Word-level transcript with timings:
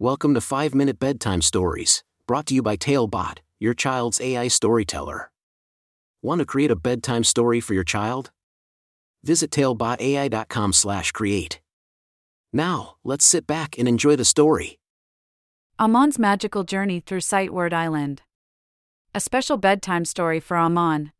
Welcome 0.00 0.34
to 0.34 0.40
5 0.40 0.74
Minute 0.74 0.98
Bedtime 0.98 1.40
Stories, 1.40 2.02
brought 2.26 2.46
to 2.46 2.54
you 2.54 2.62
by 2.62 2.74
Talebot, 2.74 3.38
your 3.60 3.74
child's 3.74 4.20
AI 4.20 4.48
storyteller. 4.48 5.30
Want 6.20 6.40
to 6.40 6.44
create 6.44 6.72
a 6.72 6.76
bedtime 6.76 7.22
story 7.22 7.60
for 7.60 7.74
your 7.74 7.84
child? 7.84 8.32
Visit 9.22 9.52
talebotai.com/create. 9.52 11.60
Now, 12.52 12.96
let's 13.04 13.24
sit 13.24 13.46
back 13.46 13.78
and 13.78 13.86
enjoy 13.86 14.16
the 14.16 14.24
story. 14.24 14.80
Aman's 15.78 16.18
magical 16.18 16.64
journey 16.64 16.98
through 16.98 17.20
Sight 17.20 17.52
Word 17.52 17.72
Island. 17.72 18.22
A 19.14 19.20
special 19.20 19.58
bedtime 19.58 20.04
story 20.04 20.40
for 20.40 20.56
Aman. 20.56 21.12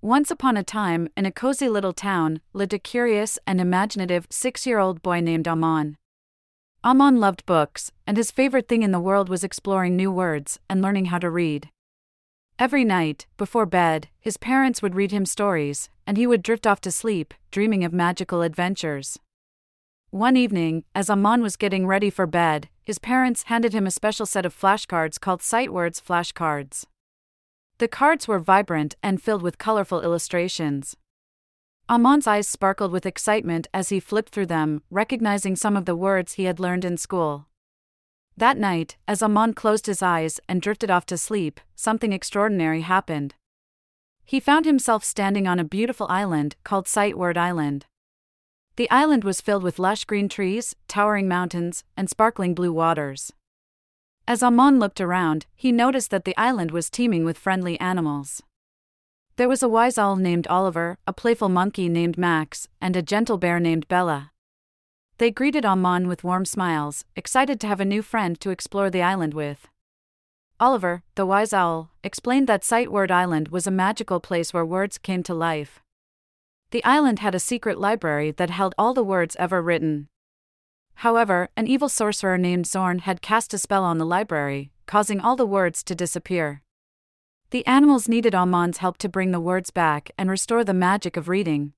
Once 0.00 0.30
upon 0.30 0.56
a 0.56 0.62
time, 0.62 1.08
in 1.16 1.26
a 1.26 1.32
cozy 1.32 1.68
little 1.68 1.92
town, 1.92 2.40
lived 2.52 2.72
a 2.72 2.78
curious 2.78 3.40
and 3.44 3.60
imaginative 3.60 4.28
six 4.30 4.68
year 4.68 4.78
old 4.78 5.02
boy 5.02 5.18
named 5.18 5.48
Aman. 5.48 5.96
Aman 6.84 7.18
loved 7.18 7.44
books, 7.44 7.90
and 8.06 8.16
his 8.16 8.30
favorite 8.30 8.68
thing 8.68 8.82
in 8.84 8.92
the 8.92 9.00
world 9.00 9.28
was 9.28 9.42
exploring 9.42 9.96
new 9.96 10.12
words 10.12 10.60
and 10.70 10.80
learning 10.80 11.06
how 11.06 11.18
to 11.18 11.28
read. 11.28 11.70
Every 12.56 12.84
night, 12.84 13.26
before 13.36 13.66
bed, 13.66 14.08
his 14.20 14.36
parents 14.36 14.80
would 14.80 14.94
read 14.94 15.10
him 15.10 15.26
stories, 15.26 15.90
and 16.06 16.16
he 16.16 16.26
would 16.26 16.42
drift 16.42 16.66
off 16.66 16.80
to 16.82 16.92
sleep, 16.92 17.34
dreaming 17.50 17.84
of 17.84 17.92
magical 17.92 18.42
adventures. 18.42 19.18
One 20.10 20.36
evening, 20.36 20.84
as 20.94 21.10
Aman 21.10 21.42
was 21.42 21.56
getting 21.56 21.86
ready 21.86 22.10
for 22.10 22.26
bed, 22.26 22.68
his 22.84 22.98
parents 22.98 23.44
handed 23.44 23.72
him 23.74 23.86
a 23.86 23.90
special 23.90 24.24
set 24.24 24.46
of 24.46 24.58
flashcards 24.58 25.20
called 25.20 25.42
Sight 25.42 25.72
Words 25.72 26.00
flashcards. 26.00 26.84
The 27.78 27.88
cards 27.88 28.26
were 28.26 28.38
vibrant 28.38 28.94
and 29.02 29.20
filled 29.20 29.42
with 29.42 29.58
colorful 29.58 30.00
illustrations. 30.00 30.96
Aman's 31.90 32.26
eyes 32.26 32.46
sparkled 32.46 32.92
with 32.92 33.06
excitement 33.06 33.66
as 33.72 33.88
he 33.88 33.98
flipped 33.98 34.30
through 34.30 34.46
them, 34.46 34.82
recognizing 34.90 35.56
some 35.56 35.74
of 35.74 35.86
the 35.86 35.96
words 35.96 36.34
he 36.34 36.44
had 36.44 36.60
learned 36.60 36.84
in 36.84 36.98
school. 36.98 37.46
That 38.36 38.58
night, 38.58 38.96
as 39.08 39.22
Aman 39.22 39.54
closed 39.54 39.86
his 39.86 40.02
eyes 40.02 40.38
and 40.48 40.60
drifted 40.60 40.90
off 40.90 41.06
to 41.06 41.16
sleep, 41.16 41.60
something 41.74 42.12
extraordinary 42.12 42.82
happened. 42.82 43.34
He 44.22 44.38
found 44.38 44.66
himself 44.66 45.02
standing 45.02 45.48
on 45.48 45.58
a 45.58 45.64
beautiful 45.64 46.06
island 46.10 46.56
called 46.62 46.86
Sight 46.86 47.16
Word 47.16 47.38
Island. 47.38 47.86
The 48.76 48.90
island 48.90 49.24
was 49.24 49.40
filled 49.40 49.62
with 49.62 49.78
lush 49.78 50.04
green 50.04 50.28
trees, 50.28 50.76
towering 50.86 51.26
mountains, 51.26 51.84
and 51.96 52.10
sparkling 52.10 52.54
blue 52.54 52.72
waters. 52.72 53.32
As 54.26 54.42
Aman 54.42 54.78
looked 54.78 55.00
around, 55.00 55.46
he 55.56 55.72
noticed 55.72 56.10
that 56.10 56.26
the 56.26 56.36
island 56.36 56.70
was 56.70 56.90
teeming 56.90 57.24
with 57.24 57.38
friendly 57.38 57.80
animals. 57.80 58.42
There 59.38 59.48
was 59.48 59.62
a 59.62 59.68
wise 59.68 59.98
owl 59.98 60.16
named 60.16 60.48
Oliver, 60.48 60.98
a 61.06 61.12
playful 61.12 61.48
monkey 61.48 61.88
named 61.88 62.18
Max, 62.18 62.66
and 62.80 62.96
a 62.96 63.02
gentle 63.02 63.38
bear 63.38 63.60
named 63.60 63.86
Bella. 63.86 64.32
They 65.18 65.30
greeted 65.30 65.64
Aman 65.64 66.08
with 66.08 66.24
warm 66.24 66.44
smiles, 66.44 67.04
excited 67.14 67.60
to 67.60 67.68
have 67.68 67.78
a 67.78 67.84
new 67.84 68.02
friend 68.02 68.40
to 68.40 68.50
explore 68.50 68.90
the 68.90 69.00
island 69.00 69.34
with. 69.34 69.68
Oliver, 70.58 71.04
the 71.14 71.24
wise 71.24 71.52
owl, 71.52 71.92
explained 72.02 72.48
that 72.48 72.64
Sight 72.64 72.90
Word 72.90 73.12
Island 73.12 73.50
was 73.50 73.68
a 73.68 73.70
magical 73.70 74.18
place 74.18 74.52
where 74.52 74.66
words 74.66 74.98
came 74.98 75.22
to 75.22 75.34
life. 75.34 75.78
The 76.72 76.84
island 76.84 77.20
had 77.20 77.36
a 77.36 77.38
secret 77.38 77.78
library 77.78 78.32
that 78.32 78.50
held 78.50 78.74
all 78.76 78.92
the 78.92 79.04
words 79.04 79.36
ever 79.38 79.62
written. 79.62 80.08
However, 81.06 81.48
an 81.56 81.68
evil 81.68 81.88
sorcerer 81.88 82.38
named 82.38 82.66
Zorn 82.66 82.98
had 82.98 83.22
cast 83.22 83.54
a 83.54 83.58
spell 83.58 83.84
on 83.84 83.98
the 83.98 84.04
library, 84.04 84.72
causing 84.86 85.20
all 85.20 85.36
the 85.36 85.46
words 85.46 85.84
to 85.84 85.94
disappear. 85.94 86.62
The 87.50 87.66
animals 87.66 88.08
needed 88.08 88.34
Aman's 88.34 88.78
help 88.78 88.98
to 88.98 89.08
bring 89.08 89.30
the 89.30 89.40
words 89.40 89.70
back 89.70 90.10
and 90.18 90.28
restore 90.28 90.64
the 90.64 90.74
magic 90.74 91.16
of 91.16 91.28
reading. 91.30 91.72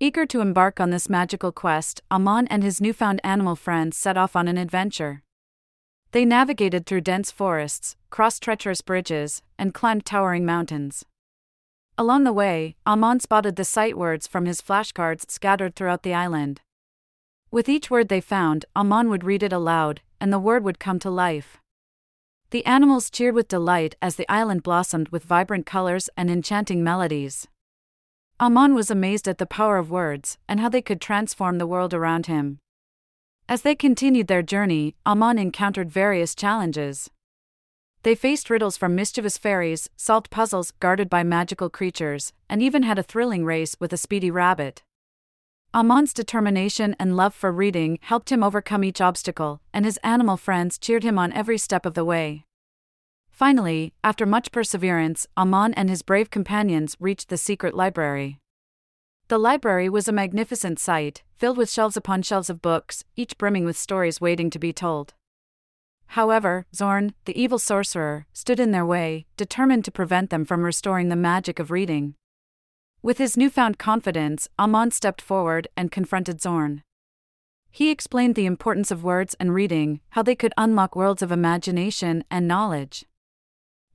Eager 0.00 0.24
to 0.24 0.40
embark 0.40 0.80
on 0.80 0.88
this 0.88 1.10
magical 1.10 1.52
quest, 1.52 2.00
Aman 2.10 2.46
and 2.46 2.62
his 2.62 2.80
newfound 2.80 3.20
animal 3.22 3.54
friends 3.54 3.98
set 3.98 4.16
off 4.16 4.34
on 4.34 4.48
an 4.48 4.56
adventure. 4.56 5.22
They 6.12 6.24
navigated 6.24 6.86
through 6.86 7.02
dense 7.02 7.30
forests, 7.30 7.96
crossed 8.08 8.42
treacherous 8.42 8.80
bridges, 8.80 9.42
and 9.58 9.74
climbed 9.74 10.06
towering 10.06 10.46
mountains. 10.46 11.04
Along 11.98 12.24
the 12.24 12.32
way, 12.32 12.76
Aman 12.86 13.20
spotted 13.20 13.56
the 13.56 13.64
sight 13.66 13.98
words 13.98 14.26
from 14.26 14.46
his 14.46 14.62
flashcards 14.62 15.30
scattered 15.30 15.76
throughout 15.76 16.02
the 16.02 16.14
island. 16.14 16.62
With 17.50 17.68
each 17.68 17.90
word 17.90 18.08
they 18.08 18.22
found, 18.22 18.64
Aman 18.74 19.10
would 19.10 19.24
read 19.24 19.42
it 19.42 19.52
aloud, 19.52 20.00
and 20.18 20.32
the 20.32 20.38
word 20.38 20.64
would 20.64 20.78
come 20.78 20.98
to 21.00 21.10
life. 21.10 21.58
The 22.50 22.64
animals 22.64 23.10
cheered 23.10 23.34
with 23.34 23.48
delight 23.48 23.94
as 24.00 24.16
the 24.16 24.30
island 24.30 24.62
blossomed 24.62 25.10
with 25.10 25.22
vibrant 25.22 25.66
colors 25.66 26.08
and 26.16 26.30
enchanting 26.30 26.82
melodies. 26.82 27.46
Aman 28.40 28.74
was 28.74 28.90
amazed 28.90 29.28
at 29.28 29.36
the 29.36 29.44
power 29.44 29.76
of 29.76 29.90
words 29.90 30.38
and 30.48 30.58
how 30.58 30.70
they 30.70 30.80
could 30.80 31.00
transform 31.00 31.58
the 31.58 31.66
world 31.66 31.92
around 31.92 32.24
him. 32.24 32.58
As 33.50 33.62
they 33.62 33.74
continued 33.74 34.28
their 34.28 34.42
journey, 34.42 34.94
Aman 35.04 35.38
encountered 35.38 35.90
various 35.90 36.34
challenges. 36.34 37.10
They 38.02 38.14
faced 38.14 38.48
riddles 38.48 38.78
from 38.78 38.94
mischievous 38.94 39.36
fairies, 39.36 39.90
solved 39.96 40.30
puzzles 40.30 40.70
guarded 40.80 41.10
by 41.10 41.24
magical 41.24 41.68
creatures, 41.68 42.32
and 42.48 42.62
even 42.62 42.82
had 42.82 42.98
a 42.98 43.02
thrilling 43.02 43.44
race 43.44 43.76
with 43.78 43.92
a 43.92 43.98
speedy 43.98 44.30
rabbit. 44.30 44.82
Aman's 45.74 46.14
determination 46.14 46.96
and 46.98 47.14
love 47.16 47.34
for 47.34 47.52
reading 47.52 47.98
helped 48.00 48.32
him 48.32 48.42
overcome 48.42 48.82
each 48.82 49.02
obstacle, 49.02 49.60
and 49.72 49.84
his 49.84 49.98
animal 50.02 50.38
friends 50.38 50.78
cheered 50.78 51.04
him 51.04 51.18
on 51.18 51.32
every 51.32 51.58
step 51.58 51.84
of 51.84 51.92
the 51.92 52.06
way. 52.06 52.44
Finally, 53.30 53.92
after 54.02 54.24
much 54.24 54.50
perseverance, 54.50 55.26
Aman 55.36 55.74
and 55.74 55.90
his 55.90 56.02
brave 56.02 56.30
companions 56.30 56.96
reached 56.98 57.28
the 57.28 57.36
secret 57.36 57.74
library. 57.74 58.40
The 59.28 59.38
library 59.38 59.90
was 59.90 60.08
a 60.08 60.12
magnificent 60.12 60.78
sight, 60.78 61.22
filled 61.36 61.58
with 61.58 61.70
shelves 61.70 61.98
upon 61.98 62.22
shelves 62.22 62.48
of 62.48 62.62
books, 62.62 63.04
each 63.14 63.36
brimming 63.36 63.66
with 63.66 63.76
stories 63.76 64.22
waiting 64.22 64.48
to 64.50 64.58
be 64.58 64.72
told. 64.72 65.12
However, 66.12 66.64
Zorn, 66.74 67.12
the 67.26 67.38
evil 67.38 67.58
sorcerer, 67.58 68.26
stood 68.32 68.58
in 68.58 68.70
their 68.70 68.86
way, 68.86 69.26
determined 69.36 69.84
to 69.84 69.92
prevent 69.92 70.30
them 70.30 70.46
from 70.46 70.64
restoring 70.64 71.10
the 71.10 71.14
magic 71.14 71.58
of 71.58 71.70
reading. 71.70 72.14
With 73.00 73.18
his 73.18 73.36
newfound 73.36 73.78
confidence, 73.78 74.48
Aman 74.58 74.90
stepped 74.90 75.22
forward 75.22 75.68
and 75.76 75.92
confronted 75.92 76.40
Zorn. 76.40 76.82
He 77.70 77.90
explained 77.90 78.34
the 78.34 78.46
importance 78.46 78.90
of 78.90 79.04
words 79.04 79.36
and 79.38 79.54
reading, 79.54 80.00
how 80.10 80.22
they 80.22 80.34
could 80.34 80.52
unlock 80.56 80.96
worlds 80.96 81.22
of 81.22 81.30
imagination 81.30 82.24
and 82.30 82.48
knowledge. 82.48 83.04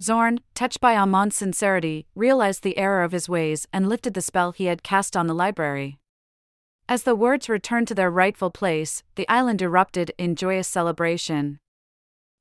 Zorn, 0.00 0.40
touched 0.54 0.80
by 0.80 0.94
Aman's 0.94 1.36
sincerity, 1.36 2.06
realized 2.14 2.62
the 2.62 2.78
error 2.78 3.02
of 3.02 3.12
his 3.12 3.28
ways 3.28 3.66
and 3.72 3.88
lifted 3.88 4.14
the 4.14 4.20
spell 4.20 4.52
he 4.52 4.66
had 4.66 4.82
cast 4.82 5.16
on 5.16 5.26
the 5.26 5.34
library. 5.34 5.98
As 6.88 7.02
the 7.02 7.16
words 7.16 7.48
returned 7.48 7.88
to 7.88 7.94
their 7.94 8.10
rightful 8.10 8.50
place, 8.50 9.02
the 9.16 9.28
island 9.28 9.62
erupted 9.62 10.12
in 10.18 10.36
joyous 10.36 10.68
celebration. 10.68 11.58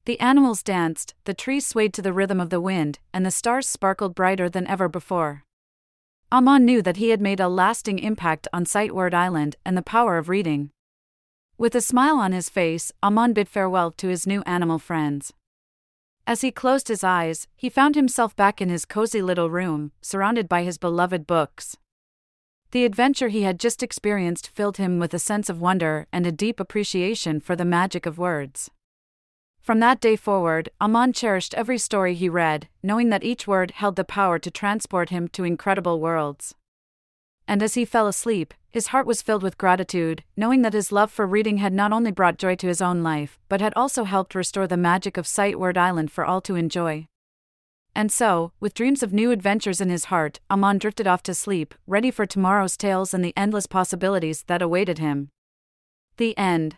The 0.05 0.19
animals 0.19 0.63
danced, 0.63 1.13
the 1.25 1.33
trees 1.33 1.65
swayed 1.65 1.93
to 1.93 2.01
the 2.01 2.13
rhythm 2.13 2.39
of 2.39 2.49
the 2.49 2.61
wind, 2.61 2.99
and 3.13 3.25
the 3.25 3.31
stars 3.31 3.67
sparkled 3.67 4.15
brighter 4.15 4.49
than 4.49 4.67
ever 4.67 4.87
before. 4.87 5.43
Aman 6.33 6.63
knew 6.63 6.81
that 6.81 6.95
he 6.95 7.09
had 7.09 7.19
made 7.19 7.41
a 7.41 7.49
lasting 7.49 7.99
impact 7.99 8.47
on 8.53 8.65
Sight 8.65 8.95
Word 8.95 9.13
Island 9.13 9.57
and 9.65 9.75
the 9.75 9.81
power 9.81 10.17
of 10.17 10.29
reading. 10.29 10.69
With 11.57 11.75
a 11.75 11.81
smile 11.81 12.15
on 12.15 12.31
his 12.31 12.49
face, 12.49 12.93
Aman 13.03 13.33
bid 13.33 13.49
farewell 13.49 13.91
to 13.91 14.07
his 14.07 14.25
new 14.25 14.41
animal 14.43 14.79
friends. 14.79 15.33
As 16.25 16.39
he 16.39 16.49
closed 16.49 16.87
his 16.87 17.03
eyes, 17.03 17.49
he 17.57 17.69
found 17.69 17.95
himself 17.95 18.33
back 18.37 18.61
in 18.61 18.69
his 18.69 18.85
cozy 18.85 19.21
little 19.21 19.49
room, 19.49 19.91
surrounded 20.01 20.47
by 20.47 20.63
his 20.63 20.77
beloved 20.77 21.27
books. 21.27 21.75
The 22.71 22.85
adventure 22.85 23.27
he 23.27 23.41
had 23.41 23.59
just 23.59 23.83
experienced 23.83 24.51
filled 24.55 24.77
him 24.77 24.99
with 24.99 25.13
a 25.13 25.19
sense 25.19 25.49
of 25.49 25.59
wonder 25.59 26.07
and 26.13 26.25
a 26.25 26.31
deep 26.31 26.61
appreciation 26.61 27.41
for 27.41 27.57
the 27.57 27.65
magic 27.65 28.05
of 28.05 28.17
words. 28.17 28.71
From 29.61 29.79
that 29.79 30.01
day 30.01 30.15
forward, 30.15 30.69
Aman 30.81 31.13
cherished 31.13 31.53
every 31.53 31.77
story 31.77 32.15
he 32.15 32.27
read, 32.27 32.67
knowing 32.81 33.09
that 33.09 33.23
each 33.23 33.47
word 33.47 33.71
held 33.71 33.95
the 33.95 34.03
power 34.03 34.39
to 34.39 34.49
transport 34.49 35.09
him 35.11 35.27
to 35.29 35.43
incredible 35.43 35.99
worlds. 35.99 36.55
And 37.47 37.61
as 37.61 37.75
he 37.75 37.85
fell 37.85 38.07
asleep, 38.07 38.55
his 38.71 38.87
heart 38.87 39.05
was 39.05 39.21
filled 39.21 39.43
with 39.43 39.59
gratitude, 39.59 40.23
knowing 40.35 40.63
that 40.63 40.73
his 40.73 40.91
love 40.91 41.11
for 41.11 41.27
reading 41.27 41.57
had 41.57 41.73
not 41.73 41.91
only 41.91 42.11
brought 42.11 42.37
joy 42.37 42.55
to 42.55 42.67
his 42.67 42.81
own 42.81 43.03
life, 43.03 43.37
but 43.49 43.61
had 43.61 43.73
also 43.75 44.05
helped 44.05 44.33
restore 44.33 44.65
the 44.65 44.77
magic 44.77 45.15
of 45.15 45.27
Sight 45.27 45.59
Word 45.59 45.77
Island 45.77 46.11
for 46.11 46.25
all 46.25 46.41
to 46.41 46.55
enjoy. 46.55 47.07
And 47.93 48.11
so, 48.11 48.53
with 48.59 48.73
dreams 48.73 49.03
of 49.03 49.13
new 49.13 49.31
adventures 49.31 49.81
in 49.81 49.89
his 49.89 50.05
heart, 50.05 50.39
Aman 50.49 50.79
drifted 50.79 51.05
off 51.05 51.21
to 51.23 51.35
sleep, 51.35 51.75
ready 51.85 52.09
for 52.09 52.25
tomorrow's 52.25 52.77
tales 52.77 53.13
and 53.13 53.23
the 53.23 53.33
endless 53.37 53.67
possibilities 53.67 54.43
that 54.47 54.61
awaited 54.61 54.97
him. 54.97 55.29
The 56.17 56.35
end. 56.37 56.77